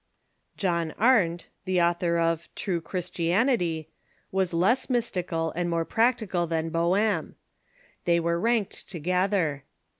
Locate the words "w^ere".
8.19-8.41